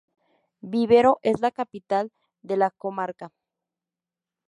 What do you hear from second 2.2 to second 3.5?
de la comarca.